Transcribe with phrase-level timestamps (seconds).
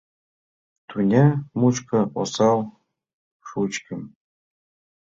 [0.87, 1.25] Тӱня
[1.59, 4.01] мучко осал-шучкым